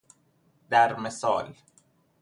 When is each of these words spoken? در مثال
در 0.69 0.99
مثال 0.99 1.55